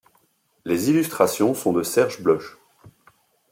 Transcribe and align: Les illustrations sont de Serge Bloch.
Les 0.65 0.89
illustrations 0.89 1.53
sont 1.53 1.73
de 1.73 1.83
Serge 1.83 2.23
Bloch. 2.23 2.57